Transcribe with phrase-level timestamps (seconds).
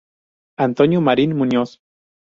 [0.57, 1.79] Antonio Marín Muñoz.